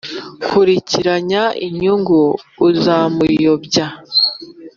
ukurikiranye 0.39 1.43
inyungu, 1.67 2.21
izamuyobya. 2.71 3.85